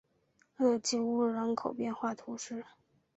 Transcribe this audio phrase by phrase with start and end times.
[0.57, 2.65] 勒基乌人口变化图示